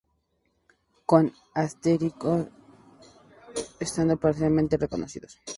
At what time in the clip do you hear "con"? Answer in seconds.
1.05-1.31